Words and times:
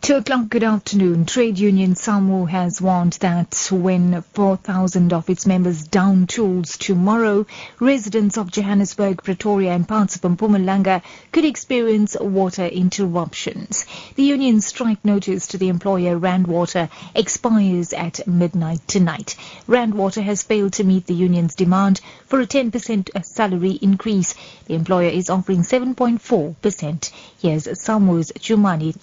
Two 0.00 0.16
o'clock, 0.16 0.48
good 0.48 0.62
afternoon. 0.64 1.26
Trade 1.26 1.58
union 1.58 1.94
SAMWU 1.94 2.48
has 2.48 2.80
warned 2.80 3.14
that 3.14 3.68
when 3.70 4.22
4,000 4.22 5.12
of 5.12 5.28
its 5.28 5.44
members 5.44 5.86
down 5.86 6.26
tools 6.26 6.78
tomorrow, 6.78 7.46
residents 7.78 8.38
of 8.38 8.50
Johannesburg, 8.50 9.22
Pretoria 9.22 9.72
and 9.72 9.86
parts 9.86 10.16
of 10.16 10.22
Mpumalanga 10.22 11.02
could 11.30 11.44
experience 11.44 12.16
water 12.18 12.64
interruptions. 12.64 13.84
The 14.14 14.22
union's 14.22 14.64
strike 14.66 15.04
notice 15.04 15.48
to 15.48 15.58
the 15.58 15.68
employer 15.68 16.18
Randwater 16.18 16.88
expires 17.14 17.92
at 17.92 18.26
midnight 18.26 18.80
tonight. 18.86 19.36
Randwater 19.66 20.22
has 20.22 20.42
failed 20.42 20.72
to 20.74 20.84
meet 20.84 21.06
the 21.06 21.14
union's 21.14 21.54
demand 21.54 22.00
for 22.24 22.40
a 22.40 22.46
10% 22.46 23.24
salary 23.24 23.72
increase. 23.72 24.34
The 24.66 24.74
employer 24.74 25.10
is 25.10 25.28
offering 25.28 25.62
7.4%. 25.62 27.10
Here's 27.40 27.64
SAMWU's 27.64 28.32
Jumani 28.32 28.94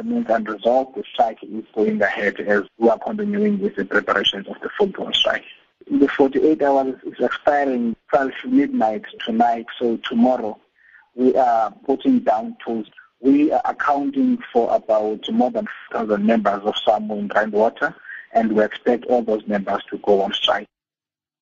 Remains 0.00 0.30
unresolved. 0.30 0.96
The 0.96 1.04
strike 1.12 1.42
is 1.42 1.64
going 1.74 2.00
ahead 2.00 2.40
as 2.40 2.62
we 2.78 2.88
are 2.88 2.98
continuing 2.98 3.60
with 3.60 3.76
the 3.76 3.84
preparations 3.84 4.48
of 4.48 4.56
the 4.62 4.70
full-blown 4.78 5.12
strike. 5.12 5.44
The 5.90 6.08
48 6.08 6.62
hours 6.62 6.94
is 7.04 7.22
expiring 7.22 7.94
12 8.08 8.30
midnight 8.46 9.02
tonight, 9.26 9.66
so 9.78 9.98
tomorrow 9.98 10.58
we 11.14 11.36
are 11.36 11.70
putting 11.84 12.20
down 12.20 12.56
tools. 12.64 12.86
We 13.20 13.52
are 13.52 13.60
accounting 13.66 14.38
for 14.50 14.74
about 14.74 15.30
more 15.30 15.50
than 15.50 15.68
1,000 15.90 16.24
members 16.24 16.62
of 16.64 16.76
SAMWU 16.76 17.18
in 17.18 17.28
Randwater, 17.28 17.94
and 18.32 18.52
we 18.52 18.64
expect 18.64 19.04
all 19.04 19.20
those 19.20 19.46
members 19.46 19.82
to 19.90 19.98
go 19.98 20.22
on 20.22 20.32
strike. 20.32 20.66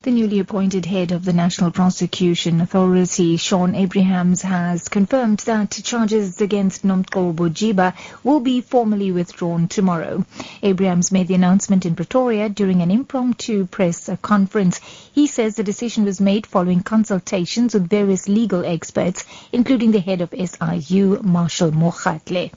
The 0.09 0.15
newly 0.15 0.39
appointed 0.39 0.87
head 0.87 1.13
of 1.13 1.27
the 1.27 1.35
National 1.35 1.71
Prosecution 1.71 2.63
Authority, 2.63 3.37
Shaun 3.37 3.75
Abrahams, 3.75 4.41
has 4.41 4.89
confirmed 4.89 5.41
that 5.41 5.83
charges 5.85 6.41
against 6.41 6.83
Nomgcobo 6.83 7.35
Bojiba 7.35 7.93
will 8.25 8.41
be 8.41 8.63
formally 8.63 9.13
withdrawn 9.13 9.69
tomorrow. 9.69 10.25
Abrahams 10.63 11.13
made 11.13 11.29
the 11.29 11.35
announcement 11.35 11.85
in 11.85 11.95
Pretoria 11.95 12.49
during 12.49 12.81
an 12.81 12.91
impromptu 12.91 13.67
press 13.67 14.09
conference. 14.23 14.81
He 15.13 15.27
says 15.27 15.57
the 15.57 15.63
decision 15.63 16.07
was 16.07 16.23
made 16.23 16.47
following 16.47 16.81
consultations 16.81 17.75
with 17.75 17.91
various 17.91 18.31
legal 18.31 18.65
experts, 18.65 19.27
including 19.53 19.91
the 19.91 20.01
head 20.01 20.23
of 20.23 20.31
SIU, 20.33 21.21
Marshal 21.23 21.71
Mokgatle. 21.71 22.51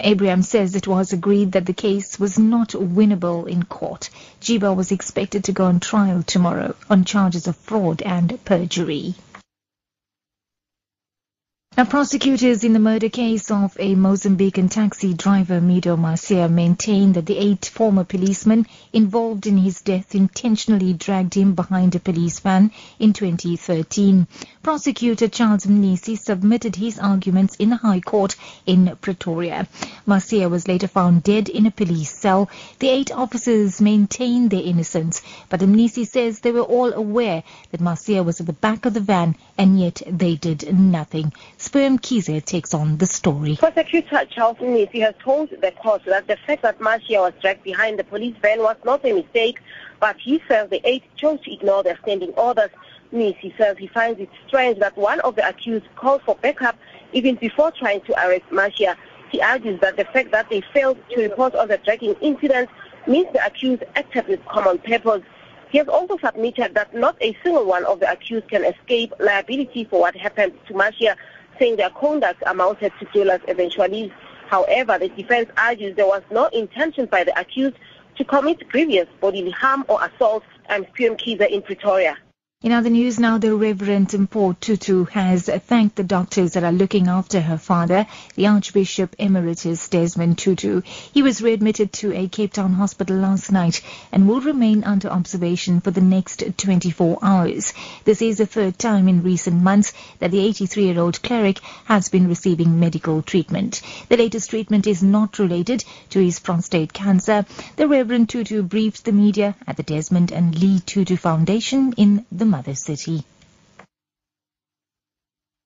Abraham 0.00 0.42
says 0.42 0.76
it 0.76 0.86
was 0.86 1.12
agreed 1.12 1.50
that 1.52 1.66
the 1.66 1.72
case 1.72 2.20
was 2.20 2.38
not 2.38 2.68
winnable 2.68 3.48
in 3.48 3.64
court. 3.64 4.10
Jiba 4.40 4.72
was 4.76 4.92
expected 4.92 5.42
to 5.44 5.52
go 5.52 5.64
on 5.64 5.80
trial 5.80 6.22
tomorrow 6.22 6.76
on 6.88 7.04
charges 7.04 7.48
of 7.48 7.56
fraud 7.56 8.00
and 8.02 8.38
perjury. 8.44 9.16
Now, 11.78 11.84
prosecutors 11.84 12.64
in 12.64 12.72
the 12.72 12.80
murder 12.80 13.08
case 13.08 13.52
of 13.52 13.76
a 13.78 13.94
Mozambican 13.94 14.68
taxi 14.68 15.14
driver, 15.14 15.60
Mido 15.60 15.96
Macia, 15.96 16.48
maintain 16.48 17.12
that 17.12 17.26
the 17.26 17.38
eight 17.38 17.66
former 17.66 18.02
policemen 18.02 18.66
involved 18.92 19.46
in 19.46 19.56
his 19.56 19.80
death 19.82 20.12
intentionally 20.16 20.92
dragged 20.92 21.34
him 21.34 21.54
behind 21.54 21.94
a 21.94 22.00
police 22.00 22.40
van 22.40 22.72
in 22.98 23.12
2013. 23.12 24.26
Prosecutor 24.60 25.28
Charles 25.28 25.66
Mnisi 25.66 26.18
submitted 26.18 26.74
his 26.74 26.98
arguments 26.98 27.54
in 27.60 27.70
the 27.70 27.76
High 27.76 28.00
Court 28.00 28.34
in 28.66 28.96
Pretoria. 29.00 29.68
Macia 30.04 30.48
was 30.48 30.66
later 30.66 30.88
found 30.88 31.22
dead 31.22 31.48
in 31.48 31.64
a 31.64 31.70
police 31.70 32.10
cell. 32.10 32.50
The 32.80 32.88
eight 32.88 33.12
officers 33.12 33.80
maintained 33.80 34.50
their 34.50 34.64
innocence, 34.64 35.22
but 35.48 35.60
Mnisi 35.60 36.08
says 36.08 36.40
they 36.40 36.50
were 36.50 36.60
all 36.60 36.92
aware 36.92 37.44
that 37.70 37.80
Macia 37.80 38.24
was 38.24 38.40
at 38.40 38.46
the 38.46 38.52
back 38.52 38.84
of 38.84 38.94
the 38.94 39.00
van 39.00 39.36
and 39.56 39.78
yet 39.78 40.02
they 40.08 40.34
did 40.34 40.76
nothing. 40.76 41.32
Sperm 41.68 41.98
Kize 41.98 42.42
takes 42.46 42.72
on 42.72 42.96
the 42.96 43.04
story. 43.04 43.56
Prosecutor 43.56 44.24
Charles 44.30 44.56
Mnisi 44.56 45.02
has 45.02 45.14
told 45.22 45.50
the 45.50 45.70
court 45.72 46.02
that 46.06 46.26
the 46.26 46.38
fact 46.46 46.62
that 46.62 46.80
Macia 46.80 47.20
was 47.20 47.34
dragged 47.42 47.62
behind 47.62 47.98
the 47.98 48.04
police 48.04 48.34
van 48.40 48.60
was 48.60 48.76
not 48.86 49.04
a 49.04 49.12
mistake, 49.12 49.60
but 50.00 50.16
he 50.16 50.42
says 50.48 50.70
the 50.70 50.80
eight 50.88 51.02
chose 51.18 51.38
to 51.42 51.52
ignore 51.52 51.82
their 51.82 51.98
standing 51.98 52.30
orders. 52.38 52.70
Mnisi 53.12 53.54
says 53.58 53.76
he 53.76 53.86
finds 53.86 54.18
it 54.18 54.30
strange 54.46 54.78
that 54.78 54.96
one 54.96 55.20
of 55.20 55.36
the 55.36 55.46
accused 55.46 55.84
called 55.94 56.22
for 56.22 56.36
backup 56.36 56.74
even 57.12 57.34
before 57.34 57.70
trying 57.70 58.00
to 58.00 58.14
arrest 58.26 58.46
Macia. 58.50 58.96
He 59.30 59.42
argues 59.42 59.78
that 59.82 59.98
the 59.98 60.06
fact 60.06 60.30
that 60.30 60.48
they 60.48 60.62
failed 60.72 60.96
to 61.10 61.20
report 61.20 61.54
on 61.54 61.68
the 61.68 61.76
dragging 61.76 62.14
incident 62.22 62.70
means 63.06 63.28
the 63.34 63.44
accused 63.44 63.84
acted 63.94 64.26
with 64.26 64.42
common 64.46 64.78
purpose. 64.78 65.22
He 65.68 65.76
has 65.76 65.88
also 65.88 66.16
submitted 66.16 66.72
that 66.76 66.94
not 66.94 67.18
a 67.20 67.36
single 67.42 67.66
one 67.66 67.84
of 67.84 68.00
the 68.00 68.10
accused 68.10 68.48
can 68.48 68.64
escape 68.64 69.12
liability 69.18 69.84
for 69.84 70.00
what 70.00 70.16
happened 70.16 70.54
to 70.66 70.72
Macia 70.72 71.14
saying 71.58 71.76
their 71.76 71.90
conduct 71.90 72.42
amounted 72.46 72.92
to 73.00 73.06
dolus 73.12 73.42
eventualis. 73.48 74.12
However, 74.48 74.98
the 74.98 75.08
defense 75.08 75.50
argues 75.56 75.96
there 75.96 76.06
was 76.06 76.22
no 76.30 76.46
intention 76.46 77.06
by 77.06 77.24
the 77.24 77.38
accused 77.38 77.76
to 78.16 78.24
commit 78.24 78.68
grievous 78.68 79.08
bodily 79.20 79.50
harm 79.50 79.84
or 79.88 80.02
assault 80.04 80.42
and 80.68 80.86
Spurum 80.88 81.16
Kiza 81.16 81.48
in 81.48 81.62
Pretoria. 81.62 82.16
In 82.60 82.72
other 82.72 82.90
news 82.90 83.20
now, 83.20 83.38
the 83.38 83.54
Reverend 83.54 84.08
Mpho 84.08 84.58
Tutu 84.58 85.04
has 85.04 85.44
thanked 85.44 85.94
the 85.94 86.02
doctors 86.02 86.54
that 86.54 86.64
are 86.64 86.72
looking 86.72 87.06
after 87.06 87.40
her 87.40 87.56
father, 87.56 88.04
the 88.34 88.48
Archbishop 88.48 89.14
Emeritus 89.16 89.88
Desmond 89.88 90.38
Tutu. 90.38 90.80
He 91.12 91.22
was 91.22 91.40
readmitted 91.40 91.92
to 91.92 92.12
a 92.12 92.26
Cape 92.26 92.54
Town 92.54 92.72
hospital 92.72 93.16
last 93.16 93.52
night 93.52 93.80
and 94.10 94.26
will 94.26 94.40
remain 94.40 94.82
under 94.82 95.08
observation 95.08 95.80
for 95.80 95.92
the 95.92 96.00
next 96.00 96.42
24 96.56 97.20
hours. 97.22 97.74
This 98.02 98.20
is 98.22 98.38
the 98.38 98.46
third 98.46 98.76
time 98.76 99.06
in 99.06 99.22
recent 99.22 99.62
months 99.62 99.92
that 100.18 100.32
the 100.32 100.44
83-year-old 100.48 101.22
cleric 101.22 101.60
has 101.84 102.08
been 102.08 102.26
receiving 102.26 102.80
medical 102.80 103.22
treatment. 103.22 103.82
The 104.08 104.16
latest 104.16 104.50
treatment 104.50 104.88
is 104.88 105.00
not 105.00 105.38
related 105.38 105.84
to 106.10 106.18
his 106.18 106.40
prostate 106.40 106.92
cancer. 106.92 107.46
The 107.76 107.86
Reverend 107.86 108.30
Tutu 108.30 108.64
briefed 108.64 109.04
the 109.04 109.12
media 109.12 109.54
at 109.64 109.76
the 109.76 109.84
Desmond 109.84 110.32
and 110.32 110.60
Leah 110.60 110.80
Tutu 110.80 111.14
Foundation 111.14 111.92
in 111.92 112.26
the 112.32 112.47
mother 112.48 112.74
city. 112.74 113.24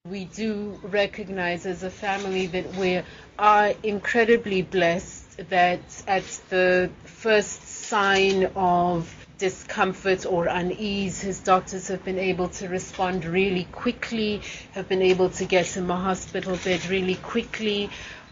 We 0.09 0.25
do 0.25 0.81
recognize 0.83 1.65
as 1.65 1.85
a 1.85 1.91
family 1.91 2.47
that 2.49 2.75
we 2.75 3.03
are 3.39 3.73
incredibly 3.85 4.63
blessed 4.63 5.49
that 5.49 5.81
at 6.09 6.25
the 6.51 6.91
first 7.05 7.63
sign 7.69 8.51
of 8.57 9.15
discomfort 9.39 10.27
or 10.27 10.47
unease, 10.47 11.21
his 11.21 11.39
doctors 11.39 11.89
have 11.89 12.05
been 12.05 12.19
able 12.19 12.49
to 12.49 12.69
respond 12.69 13.25
really 13.25 13.65
quickly, 13.73 14.43
have 14.73 14.89
been 14.89 15.03
able 15.03 15.31
to 15.31 15.45
get 15.45 15.67
him 15.67 15.91
a 15.91 15.97
hospital 15.97 16.57
bed 16.65 16.85
really 16.87 17.17
quickly. 17.17 17.89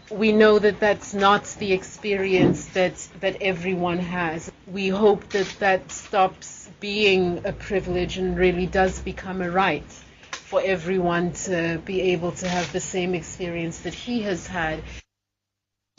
We 0.09 0.33
know 0.33 0.59
that 0.59 0.81
that's 0.81 1.13
not 1.13 1.45
the 1.57 1.71
experience 1.71 2.65
that, 2.77 2.95
that 3.21 3.41
everyone 3.41 3.99
has. 3.99 4.51
We 4.67 4.89
hope 4.89 5.29
that 5.29 5.47
that 5.59 5.91
stops 5.91 6.60
being 6.81 7.45
a 7.45 7.53
privilege 7.53 8.17
and 8.17 8.35
really 8.35 8.65
does 8.65 8.99
become 9.01 9.41
a 9.41 9.49
right 9.49 9.89
for 10.31 10.61
everyone 10.65 11.31
to 11.31 11.79
be 11.85 12.01
able 12.01 12.31
to 12.31 12.47
have 12.47 12.73
the 12.73 12.79
same 12.79 13.13
experience 13.13 13.79
that 13.79 13.93
he 13.93 14.23
has 14.23 14.47
had. 14.47 14.81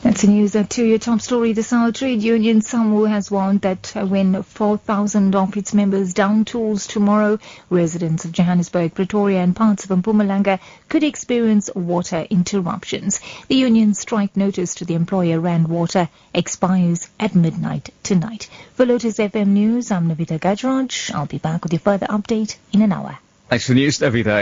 That's 0.03 0.23
the 0.23 0.27
news 0.27 0.51
that 0.51 0.69
to 0.71 0.83
your 0.83 0.99
top 0.99 1.21
story. 1.21 1.53
The 1.53 1.63
South 1.63 1.93
Trade 1.93 2.21
Union 2.21 2.59
SAMWU 2.59 3.07
has 3.09 3.31
warned 3.31 3.61
that 3.61 3.93
when 3.95 4.43
4,000 4.43 5.33
of 5.33 5.55
its 5.55 5.73
members 5.73 6.13
down 6.13 6.43
tools 6.43 6.87
tomorrow, 6.87 7.39
residents 7.69 8.25
of 8.25 8.33
Johannesburg, 8.33 8.95
Pretoria 8.95 9.39
and 9.39 9.55
parts 9.55 9.85
of 9.85 9.97
Mpumalanga 9.97 10.59
could 10.89 11.05
experience 11.05 11.69
water 11.73 12.27
interruptions. 12.29 13.21
The 13.47 13.55
union 13.55 13.93
strike 13.93 14.35
notice 14.35 14.75
to 14.75 14.85
the 14.85 14.95
employer 14.95 15.39
Rand 15.39 15.69
Water 15.69 16.09
expires 16.33 17.07
at 17.17 17.33
midnight 17.33 17.93
tonight. 18.03 18.49
For 18.73 18.85
Lotus 18.85 19.19
FM 19.19 19.47
News, 19.47 19.89
I'm 19.89 20.09
Navita 20.09 20.37
Gajraj. 20.37 21.15
I'll 21.15 21.27
be 21.27 21.37
back 21.37 21.63
with 21.63 21.71
your 21.71 21.79
further 21.79 22.07
update 22.07 22.57
in 22.73 22.81
an 22.81 22.91
hour. 22.91 23.19
Thanks 23.47 23.67
for 23.67 23.73
the 23.73 23.81
news, 23.81 23.99
Navita. 23.99 24.41